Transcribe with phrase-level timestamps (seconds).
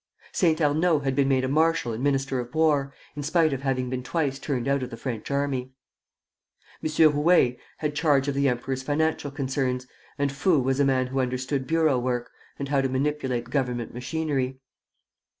[0.31, 3.87] Saint Arnaud had been made a marshal and minister of war, in spite of having
[3.87, 5.73] been twice turned out of the French army.
[6.83, 6.89] M.
[7.13, 9.85] Rouher had charge of the emperor's financial concerns,
[10.17, 14.57] and Fould was a man who understood bureau work, and how to manipulate government machinery.